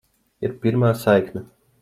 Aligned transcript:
Ir 0.49 0.55
pirmā 0.63 0.91
saikne. 1.03 1.47